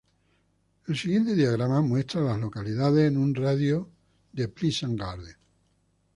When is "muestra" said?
1.81-2.21